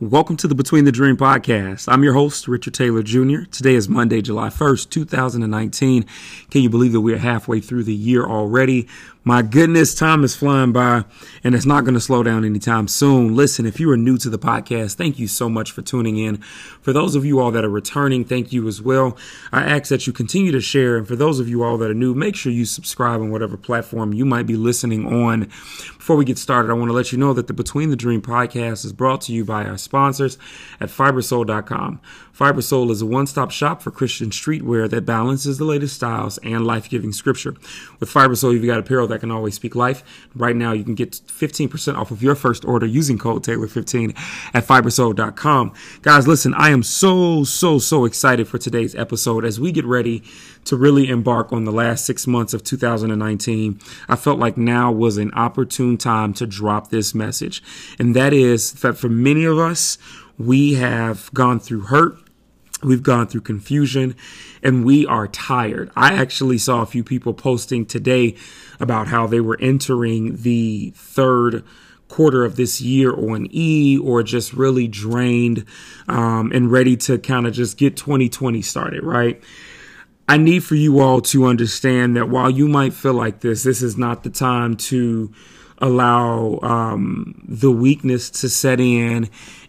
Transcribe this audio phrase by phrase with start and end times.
[0.00, 1.92] Welcome to the Between the Dream podcast.
[1.92, 3.50] I'm your host, Richard Taylor Jr.
[3.50, 6.06] Today is Monday, July 1st, 2019.
[6.52, 8.86] Can you believe that we're halfway through the year already?
[9.28, 11.04] My goodness, time is flying by
[11.44, 13.36] and it's not going to slow down anytime soon.
[13.36, 16.38] Listen, if you are new to the podcast, thank you so much for tuning in.
[16.80, 19.18] For those of you all that are returning, thank you as well.
[19.52, 20.96] I ask that you continue to share.
[20.96, 23.58] And for those of you all that are new, make sure you subscribe on whatever
[23.58, 25.50] platform you might be listening on.
[25.98, 28.22] Before we get started, I want to let you know that the Between the Dream
[28.22, 30.36] podcast is brought to you by our sponsors
[30.80, 32.00] at fibersoul.com.
[32.38, 37.12] Fibersoul is a one-stop shop for Christian streetwear that balances the latest styles and life-giving
[37.12, 37.54] scripture.
[37.98, 40.28] With Fibersoul, you've got apparel that can always speak life.
[40.36, 44.10] Right now, you can get 15% off of your first order using code Taylor15
[44.54, 45.72] at fibersoul.com.
[46.02, 50.22] Guys, listen, I am so, so, so excited for today's episode as we get ready
[50.64, 53.80] to really embark on the last six months of 2019.
[54.08, 57.62] I felt like now was an opportune time to drop this message.
[57.98, 59.77] And that is that for many of us,
[60.38, 62.18] we have gone through hurt
[62.82, 64.14] We've gone through confusion
[64.62, 65.90] and we are tired.
[65.96, 68.36] I actually saw a few people posting today
[68.78, 71.64] about how they were entering the third
[72.06, 75.64] quarter of this year on E or just really drained
[76.06, 79.42] um, and ready to kind of just get 2020 started, right?
[80.28, 83.82] I need for you all to understand that while you might feel like this, this
[83.82, 85.32] is not the time to
[85.78, 89.28] allow um, the weakness to set in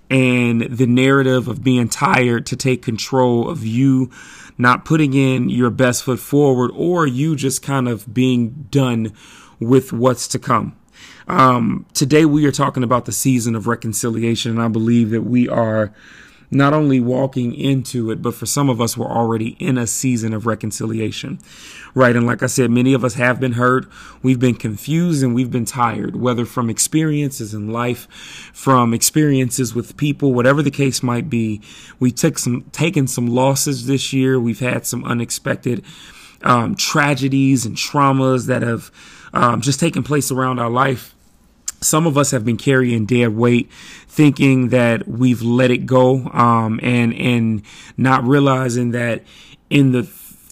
[0.09, 4.09] and the narrative of being tired to take control of you
[4.57, 9.13] not putting in your best foot forward or you just kind of being done
[9.59, 10.75] with what's to come.
[11.27, 15.47] Um, today we are talking about the season of reconciliation, and I believe that we
[15.47, 15.93] are
[16.51, 20.33] not only walking into it, but for some of us, we're already in a season
[20.33, 21.39] of reconciliation,
[21.93, 22.15] right?
[22.15, 23.85] And like I said, many of us have been hurt.
[24.23, 28.07] We've been confused and we've been tired, whether from experiences in life,
[28.53, 31.61] from experiences with people, whatever the case might be.
[31.99, 34.39] We took some, taken some losses this year.
[34.39, 35.85] We've had some unexpected,
[36.41, 38.91] um, tragedies and traumas that have,
[39.33, 41.13] um, just taken place around our life
[41.81, 43.71] some of us have been carrying dead weight,
[44.07, 47.61] thinking that we've let it go, um, and and
[47.97, 49.23] not realizing that
[49.69, 50.09] in the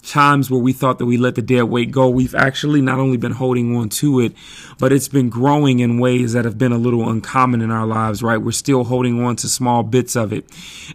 [0.08, 3.16] times where we thought that we let the dead weight go, we've actually not only
[3.16, 4.32] been holding on to it,
[4.78, 8.22] but it's been growing in ways that have been a little uncommon in our lives,
[8.22, 8.38] right?
[8.38, 10.46] We're still holding on to small bits of it.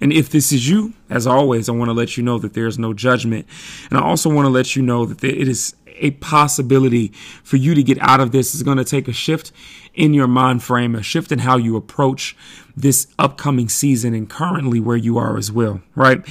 [0.01, 2.79] And if this is you, as always, I want to let you know that there's
[2.79, 3.45] no judgment.
[3.89, 7.09] And I also want to let you know that it is a possibility
[7.43, 9.51] for you to get out of this is going to take a shift
[9.93, 12.35] in your mind frame, a shift in how you approach
[12.75, 16.25] this upcoming season and currently where you are as well, right?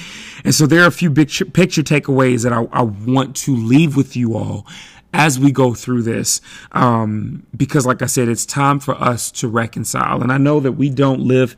[0.45, 3.97] And so there are a few big picture takeaways that I, I want to leave
[3.97, 4.67] with you all
[5.13, 6.41] as we go through this.
[6.73, 10.23] Um, because like I said, it's time for us to reconcile.
[10.23, 11.57] And I know that we don't live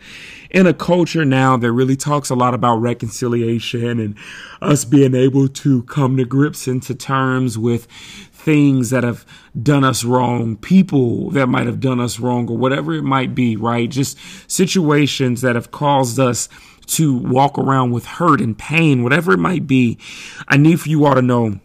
[0.51, 4.17] in a culture now that really talks a lot about reconciliation and
[4.61, 7.87] us being able to come to grips into terms with
[8.33, 9.25] things that have
[9.61, 13.57] done us wrong, people that might have done us wrong or whatever it might be,
[13.57, 13.89] right?
[13.89, 14.19] Just
[14.51, 16.49] situations that have caused us
[16.87, 19.99] to walk around with hurt and pain, whatever it might be.
[20.47, 21.59] I need for you all to know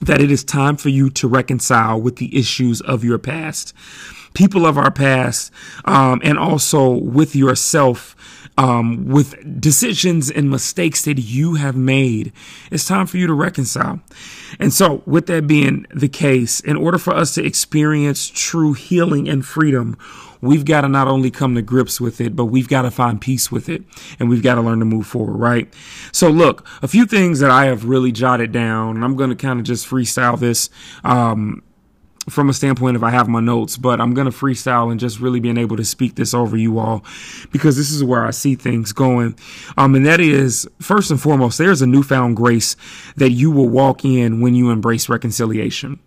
[0.00, 3.74] that it is time for you to reconcile with the issues of your past,
[4.34, 5.52] people of our past,
[5.84, 8.14] um, and also with yourself.
[8.56, 12.32] Um, with decisions and mistakes that you have made,
[12.72, 14.00] it's time for you to reconcile.
[14.58, 19.28] And so, with that being the case, in order for us to experience true healing
[19.28, 19.96] and freedom,
[20.40, 23.20] we've got to not only come to grips with it, but we've got to find
[23.20, 23.82] peace with it
[24.18, 25.72] and we've got to learn to move forward, right?
[26.12, 29.36] So look, a few things that I have really jotted down and I'm going to
[29.36, 30.70] kind of just freestyle this.
[31.04, 31.62] Um,
[32.28, 35.20] from a standpoint if I have my notes, but I'm going to freestyle and just
[35.20, 37.04] really being able to speak this over you all
[37.52, 39.38] because this is where I see things going.
[39.76, 42.76] Um, and that is first and foremost, there's a newfound grace
[43.16, 46.00] that you will walk in when you embrace reconciliation.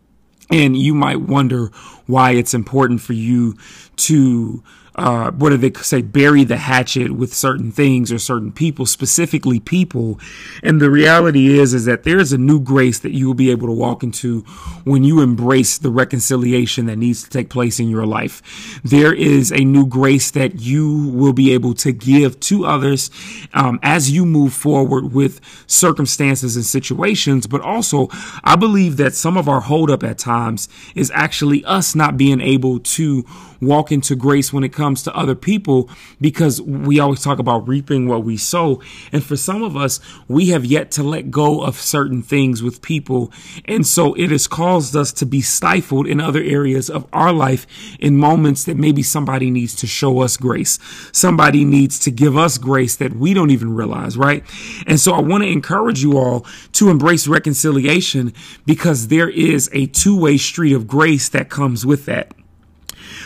[0.51, 1.67] And you might wonder
[2.07, 3.57] why it's important for you
[3.97, 4.63] to
[5.01, 9.59] uh, what do they say, bury the hatchet with certain things or certain people, specifically
[9.59, 10.19] people.
[10.61, 13.67] And the reality is, is that there's a new grace that you will be able
[13.67, 14.41] to walk into
[14.83, 18.79] when you embrace the reconciliation that needs to take place in your life.
[18.83, 23.09] There is a new grace that you will be able to give to others
[23.55, 27.47] um, as you move forward with circumstances and situations.
[27.47, 28.07] But also,
[28.43, 32.79] I believe that some of our holdup at times is actually us not being able
[32.79, 33.25] to
[33.61, 35.89] walk into grace when it comes comes to other people
[36.19, 38.81] because we always talk about reaping what we sow.
[39.13, 42.81] And for some of us, we have yet to let go of certain things with
[42.81, 43.31] people.
[43.63, 47.65] And so it has caused us to be stifled in other areas of our life
[48.01, 50.77] in moments that maybe somebody needs to show us grace.
[51.13, 54.43] Somebody needs to give us grace that we don't even realize, right?
[54.87, 58.33] And so I want to encourage you all to embrace reconciliation
[58.65, 62.33] because there is a two way street of grace that comes with that.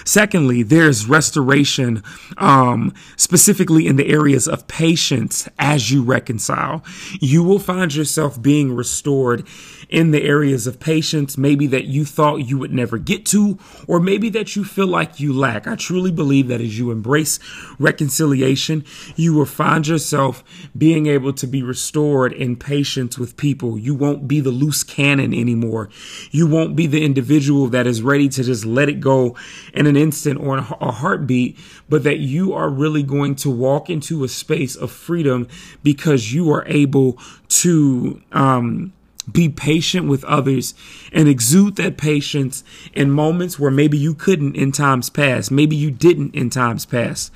[0.06, 2.04] Secondly, there's restoration,
[2.38, 6.84] um, specifically in the areas of patience as you reconcile.
[7.20, 9.48] You will find yourself being restored
[9.90, 13.58] in the areas of patience, maybe that you thought you would never get to,
[13.88, 15.68] or maybe that you feel like you lack.
[15.68, 17.40] I truly believe that as you embrace
[17.80, 18.84] reconciliation,
[19.16, 20.44] you will find yourself
[20.78, 23.78] being able to be restored in patience with people.
[23.78, 25.90] You won't be the loose cannon anymore.
[26.32, 29.36] You won't be the individual that is ready to just let it go
[29.74, 31.58] in an instant or a heartbeat,
[31.90, 35.48] but that you are really going to walk into a space of freedom
[35.84, 37.18] because you are able
[37.50, 38.94] to, um,
[39.32, 40.74] be patient with others
[41.12, 42.64] and exude that patience
[42.94, 45.52] in moments where maybe you couldn't in times past.
[45.52, 47.32] Maybe you didn't in times past.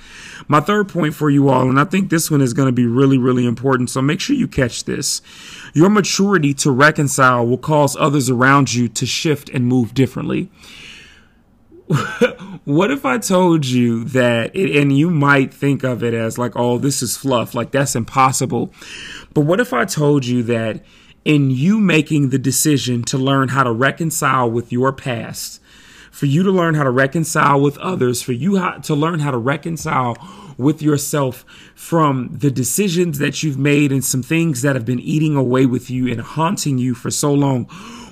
[0.47, 2.85] My third point for you all, and I think this one is going to be
[2.85, 3.89] really, really important.
[3.89, 5.21] So make sure you catch this.
[5.73, 10.49] Your maturity to reconcile will cause others around you to shift and move differently.
[12.65, 16.53] what if I told you that, it, and you might think of it as like,
[16.55, 18.71] oh, this is fluff, like that's impossible.
[19.33, 20.83] But what if I told you that
[21.25, 25.61] in you making the decision to learn how to reconcile with your past,
[26.11, 29.37] for you to learn how to reconcile with others, for you to learn how to
[29.37, 30.15] reconcile
[30.57, 35.35] with yourself from the decisions that you've made and some things that have been eating
[35.35, 37.67] away with you and haunting you for so long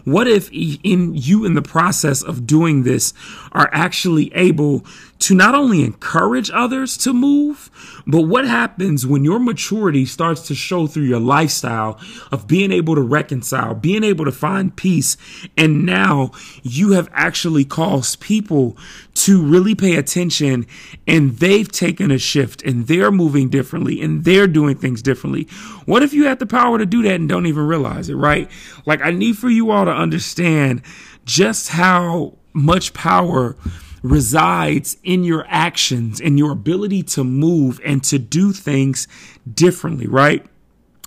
[0.07, 3.13] what if in you in the process of doing this
[3.51, 4.85] are actually able
[5.19, 7.69] to not only encourage others to move,
[8.07, 11.99] but what happens when your maturity starts to show through your lifestyle
[12.31, 15.17] of being able to reconcile, being able to find peace,
[15.57, 16.31] and now
[16.63, 18.77] you have actually caused people
[19.17, 20.67] to really pay attention
[21.07, 25.45] and they've taken a shift and they're moving differently and they're doing things differently.
[25.85, 28.47] What if you had the power to do that and don't even realize it, right?
[28.85, 30.83] Like I need for you all to understand
[31.25, 33.55] just how much power
[34.03, 39.07] resides in your actions and your ability to move and to do things
[39.51, 40.45] differently, right?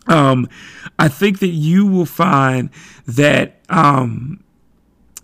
[0.08, 0.48] Um,
[0.98, 2.70] I think that you will find
[3.06, 4.42] that um,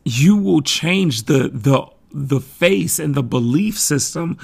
[0.05, 4.38] you will change the the the face and the belief system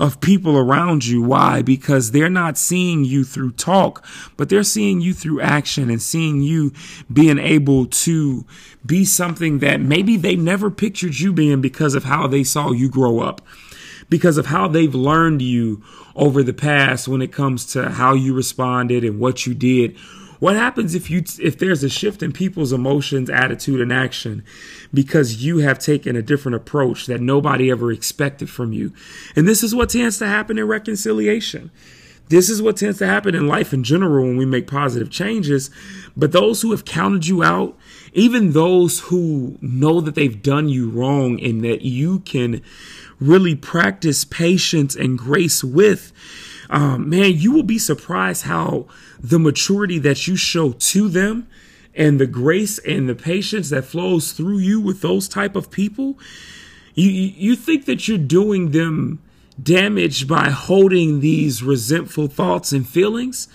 [0.00, 1.22] of people around you.
[1.22, 1.62] Why?
[1.62, 4.04] Because they're not seeing you through talk,
[4.36, 6.72] but they're seeing you through action and seeing you
[7.12, 8.44] being able to
[8.84, 12.88] be something that maybe they never pictured you being because of how they saw you
[12.88, 13.40] grow up,
[14.08, 15.82] because of how they've learned you
[16.16, 19.96] over the past when it comes to how you responded and what you did
[20.40, 24.44] what happens if you if there's a shift in people's emotions, attitude, and action
[24.92, 28.92] because you have taken a different approach that nobody ever expected from you?
[29.36, 31.70] And this is what tends to happen in reconciliation.
[32.28, 35.70] This is what tends to happen in life in general when we make positive changes.
[36.16, 37.76] But those who have counted you out,
[38.14, 42.62] even those who know that they've done you wrong and that you can
[43.20, 46.12] really practice patience and grace with,
[46.70, 48.86] um, man, you will be surprised how
[49.20, 51.48] the maturity that you show to them
[51.94, 56.18] and the grace and the patience that flows through you with those type of people,
[56.94, 59.20] you you think that you're doing them
[59.62, 63.48] damage by holding these resentful thoughts and feelings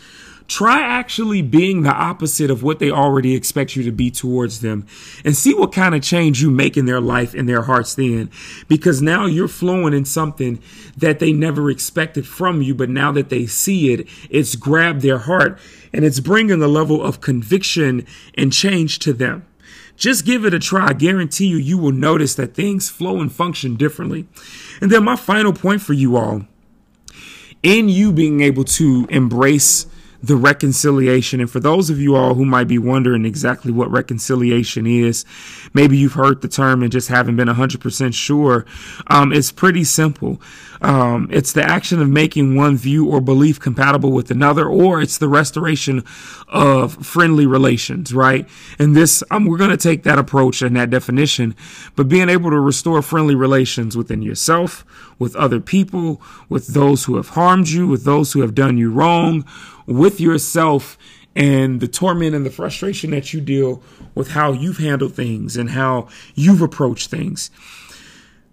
[0.50, 4.86] try actually being the opposite of what they already expect you to be towards them
[5.24, 8.30] and see what kind of change you make in their life and their hearts then.
[8.68, 10.60] Because now you're flowing in something
[10.98, 15.20] that they never expected from you, but now that they see it, it's grabbed their
[15.20, 15.60] heart
[15.94, 19.46] and it's bringing a level of conviction and change to them.
[19.96, 20.88] Just give it a try.
[20.88, 24.28] I guarantee you, you will notice that things flow and function differently.
[24.82, 26.48] And then my final point for you all
[27.62, 29.86] in you being able to embrace
[30.22, 31.40] the reconciliation.
[31.40, 35.26] And for those of you all who might be wondering exactly what reconciliation is,
[35.74, 38.66] maybe you've heard the term and just haven't been 100% sure.
[39.08, 40.42] Um, it's pretty simple.
[40.82, 45.18] Um, it's the action of making one view or belief compatible with another, or it's
[45.18, 46.04] the restoration
[46.48, 48.48] of friendly relations, right?
[48.78, 51.56] And this, um, we're going to take that approach and that definition,
[51.96, 54.86] but being able to restore friendly relations within yourself,
[55.18, 58.90] with other people, with those who have harmed you, with those who have done you
[58.90, 59.46] wrong,
[59.90, 60.98] with yourself
[61.36, 63.82] and the torment and the frustration that you deal
[64.16, 67.50] with how you've handled things and how you've approached things.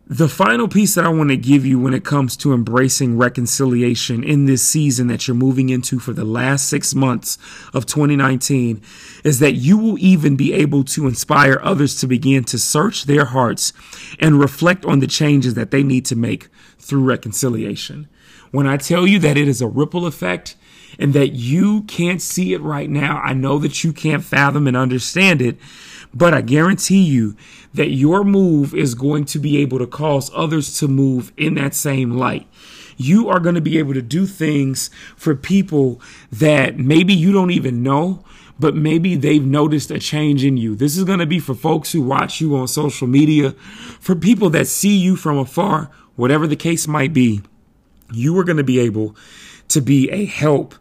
[0.08, 4.22] The final piece that I want to give you when it comes to embracing reconciliation
[4.22, 7.38] in this season that you're moving into for the last six months
[7.74, 8.80] of 2019
[9.24, 13.24] is that you will even be able to inspire others to begin to search their
[13.24, 13.72] hearts
[14.20, 18.06] and reflect on the changes that they need to make through reconciliation.
[18.52, 20.54] When I tell you that it is a ripple effect
[20.98, 24.76] and that you can't see it right now, I know that you can't fathom and
[24.76, 25.58] understand it,
[26.14, 27.36] but I guarantee you
[27.74, 31.74] that your move is going to be able to cause others to move in that
[31.74, 32.48] same light.
[32.96, 36.00] You are going to be able to do things for people
[36.32, 38.24] that maybe you don't even know,
[38.58, 40.74] but maybe they've noticed a change in you.
[40.74, 43.50] This is going to be for folks who watch you on social media,
[44.00, 47.42] for people that see you from afar, whatever the case might be.
[48.10, 49.14] You are going to be able
[49.68, 50.74] to be a help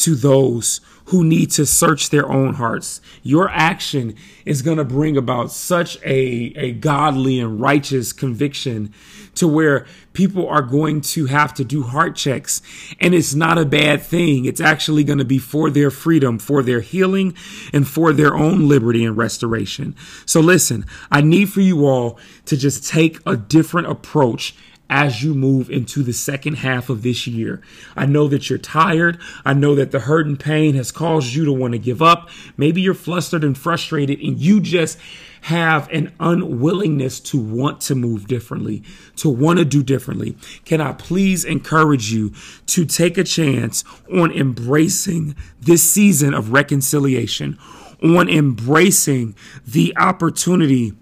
[0.00, 3.00] to those who need to search their own hearts.
[3.22, 4.14] Your action
[4.44, 8.94] is going to bring about such a, a godly and righteous conviction
[9.34, 12.62] to where people are going to have to do heart checks.
[13.00, 14.44] And it's not a bad thing.
[14.44, 17.34] It's actually going to be for their freedom, for their healing,
[17.72, 19.96] and for their own liberty and restoration.
[20.26, 24.54] So listen, I need for you all to just take a different approach
[24.90, 27.62] as you move into the second half of this year.
[27.96, 29.18] I know that you're tired.
[29.44, 32.28] I know that the hurt and pain has caused you to want to give up.
[32.56, 34.98] Maybe you're flustered and frustrated and you just
[35.42, 38.82] have an unwillingness to want to move differently,
[39.16, 40.36] to want to do differently.
[40.64, 42.34] Can I please encourage you
[42.66, 47.58] to take a chance on embracing this season of reconciliation,
[48.02, 49.34] on embracing
[49.66, 50.94] the opportunity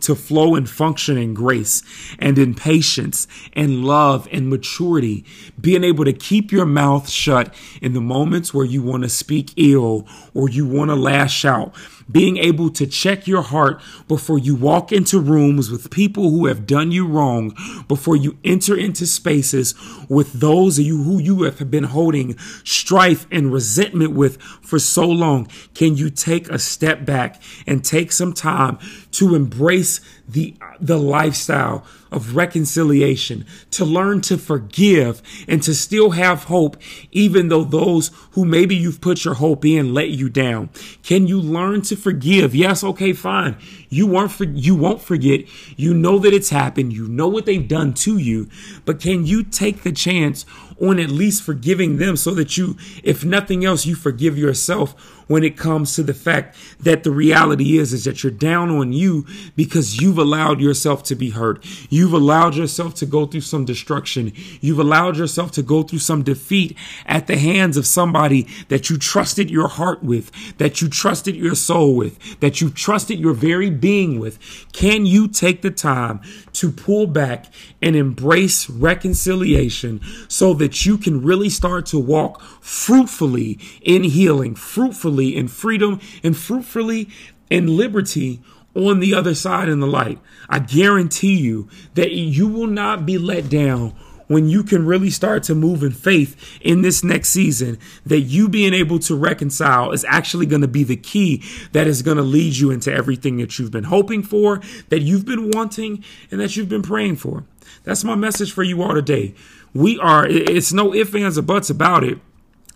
[0.00, 1.82] to flow and function in grace
[2.18, 5.24] and in patience and love and maturity,
[5.60, 9.52] being able to keep your mouth shut in the moments where you want to speak
[9.56, 11.74] ill or you want to lash out,
[12.10, 16.66] being able to check your heart before you walk into rooms with people who have
[16.66, 17.54] done you wrong,
[17.88, 19.74] before you enter into spaces
[20.08, 25.06] with those of you who you have been holding strife and resentment with for so
[25.06, 25.48] long.
[25.74, 28.78] Can you take a step back and take some time
[29.12, 36.44] to embrace the, the lifestyle of reconciliation, to learn to forgive and to still have
[36.44, 36.76] hope,
[37.10, 40.70] even though those who maybe you've put your hope in let you down?
[41.02, 42.54] Can you learn to forgive?
[42.54, 43.56] Yes, okay, fine.
[43.88, 45.44] You won't for, you won't forget.
[45.76, 46.92] You know that it's happened.
[46.92, 48.48] You know what they've done to you,
[48.84, 50.46] but can you take the chance
[50.80, 55.44] on at least forgiving them so that you, if nothing else, you forgive yourself when
[55.44, 59.26] it comes to the fact that the reality is, is that you're down on you
[59.56, 61.64] because you've allowed yourself to be hurt.
[61.88, 64.32] You've allowed yourself to go through some destruction.
[64.60, 66.76] You've allowed yourself to go through some defeat
[67.06, 71.54] at the hands of somebody that you trusted your heart with, that you trusted your
[71.54, 74.38] soul with, that you trusted your very being with.
[74.72, 76.20] Can you take the time
[76.54, 77.46] to pull back
[77.80, 85.13] and embrace reconciliation so that you can really start to walk fruitfully in healing, fruitfully
[85.20, 87.08] in freedom, and fruitfully
[87.50, 88.40] in liberty
[88.74, 90.18] on the other side in the light.
[90.48, 93.94] I guarantee you that you will not be let down
[94.26, 98.48] when you can really start to move in faith in this next season, that you
[98.48, 101.42] being able to reconcile is actually going to be the key
[101.72, 105.26] that is going to lead you into everything that you've been hoping for, that you've
[105.26, 107.44] been wanting, and that you've been praying for.
[107.84, 109.34] That's my message for you all today.
[109.74, 112.18] We are, it's no ifs, ands, or buts about it.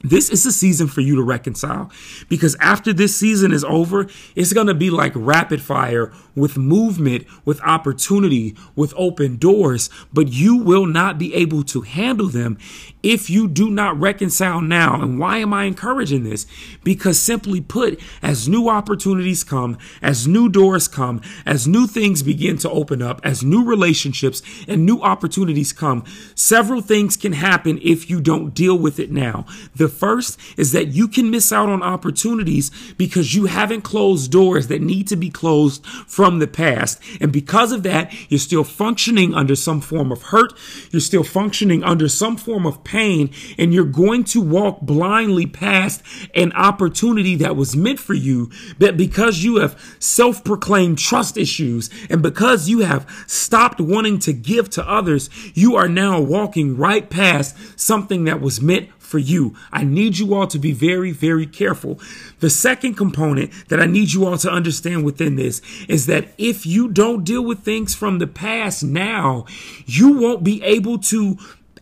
[0.02, 1.90] This is a season for you to reconcile
[2.28, 7.26] because after this season is over, it's going to be like rapid fire with movement,
[7.44, 12.58] with opportunity, with open doors, but you will not be able to handle them
[13.02, 15.00] if you do not reconcile now.
[15.00, 16.46] And why am I encouraging this?
[16.82, 22.58] Because simply put, as new opportunities come, as new doors come, as new things begin
[22.58, 26.04] to open up, as new relationships and new opportunities come,
[26.34, 29.46] several things can happen if you don't deal with it now.
[29.76, 34.66] The first is that you can miss out on opportunities because you haven't closed doors
[34.68, 37.00] that need to be closed from the past.
[37.18, 40.52] And because of that, you're still functioning under some form of hurt.
[40.90, 46.02] You're still functioning under some form of pain and you're going to walk blindly past
[46.34, 48.50] an opportunity that was meant for you.
[48.78, 54.68] But because you have self-proclaimed trust issues and because you have stopped wanting to give
[54.70, 59.56] to others, you are now walking right past something that was meant for you.
[59.72, 61.98] I need you all to be very, very careful.
[62.40, 66.66] The second component that I need you all to understand within this is that if
[66.66, 69.46] you don't deal with things from the past now,
[69.86, 71.38] you won't be able to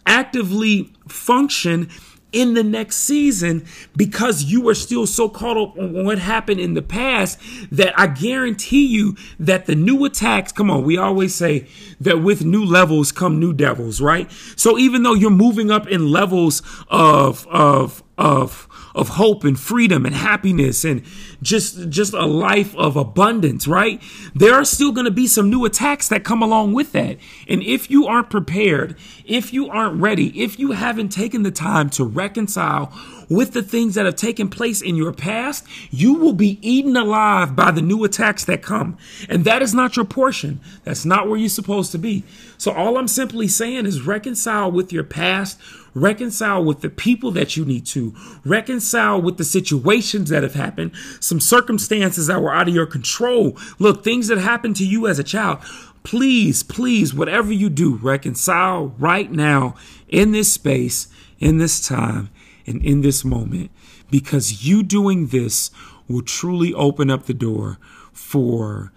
[0.07, 1.89] actively function
[2.33, 3.65] in the next season
[3.97, 7.39] because you are still so caught up on what happened in the past
[7.71, 11.67] that I guarantee you that the new attacks, come on, we always say
[12.01, 14.31] that with new levels come new devils, right?
[14.57, 20.07] So even though you're moving up in levels of, of, of, of hope and freedom
[20.07, 21.03] and happiness and
[21.43, 24.03] just just a life of abundance, right?
[24.35, 27.19] There are still going to be some new attacks that come along with that.
[27.47, 28.97] And if you aren't prepared,
[29.27, 32.93] if you aren't ready, if you haven't taken the time to reconcile
[33.29, 37.57] with the things that have taken place in your past, you will be eaten alive
[37.57, 38.97] by the new attacks that come.
[39.29, 40.61] And that is not your portion.
[40.85, 42.25] That's not where you're supposed to be.
[42.57, 45.61] So all I'm simply saying is reconcile with your past,
[45.97, 50.93] reconcile with the people that you need to, reconcile with the situations that have happened,
[51.21, 53.59] some circumstances that were out of your control.
[53.79, 55.61] Look, things that happened to you as a child.
[56.05, 59.75] Please, please, whatever you do, reconcile right now
[60.09, 62.29] in this space, in this time,
[62.67, 63.71] and in this moment,
[64.11, 65.71] because you doing this
[66.09, 67.79] will truly open up the door
[68.13, 68.93] for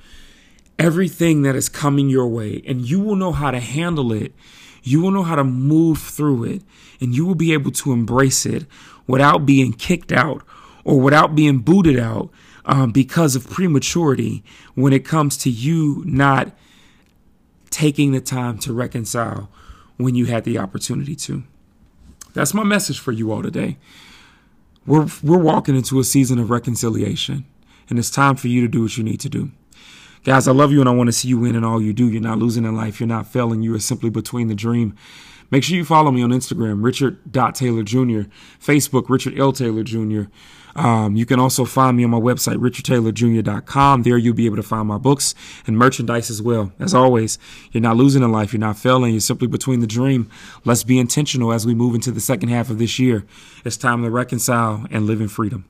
[0.77, 4.33] everything that is coming your way, and you will know how to handle it
[4.83, 6.61] you will know how to move through it
[7.01, 8.65] and you will be able to embrace it
[9.07, 10.43] without being kicked out
[10.83, 12.29] or without being booted out
[12.65, 14.43] um, because of prematurity
[14.75, 16.51] when it comes to you not
[17.69, 19.49] taking the time to reconcile
[19.97, 21.43] when you had the opportunity to.
[22.33, 23.77] That's my message for you all today.
[24.85, 27.45] We're, we're walking into a season of reconciliation,
[27.89, 29.51] and it's time for you to do what you need to do.
[30.25, 32.09] Guys, I love you and I want to see you win in all you do.
[32.09, 32.99] You're not losing in life.
[32.99, 33.61] You're not failing.
[33.61, 34.95] You are simply between the dream.
[35.49, 38.29] Make sure you follow me on Instagram, Richard.Taylor Jr.,
[38.61, 39.51] Facebook, Richard L.
[39.51, 40.23] Taylor Jr.
[40.75, 44.03] Um, you can also find me on my website, richardtaylorjr.com.
[44.03, 45.33] There you'll be able to find my books
[45.65, 46.71] and merchandise as well.
[46.79, 47.39] As always,
[47.71, 48.53] you're not losing in life.
[48.53, 49.13] You're not failing.
[49.13, 50.29] You're simply between the dream.
[50.65, 53.25] Let's be intentional as we move into the second half of this year.
[53.65, 55.65] It's time to reconcile and live in freedom.